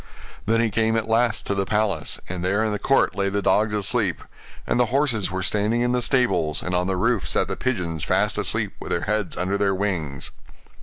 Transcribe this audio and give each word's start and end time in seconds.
Then 0.47 0.61
he 0.61 0.71
came 0.71 0.97
at 0.97 1.07
last 1.07 1.45
to 1.45 1.53
the 1.53 1.63
palace, 1.67 2.19
and 2.27 2.43
there 2.43 2.63
in 2.63 2.71
the 2.71 2.79
court 2.79 3.15
lay 3.15 3.29
the 3.29 3.39
dogs 3.43 3.71
asleep; 3.75 4.23
and 4.65 4.79
the 4.79 4.87
horses 4.87 5.29
were 5.29 5.43
standing 5.43 5.81
in 5.81 5.91
the 5.91 6.01
stables; 6.01 6.63
and 6.63 6.73
on 6.73 6.87
the 6.87 6.97
roof 6.97 7.27
sat 7.27 7.47
the 7.47 7.55
pigeons 7.55 8.03
fast 8.03 8.39
asleep, 8.39 8.73
with 8.79 8.89
their 8.89 9.01
heads 9.01 9.37
under 9.37 9.59
their 9.59 9.75
wings. 9.75 10.31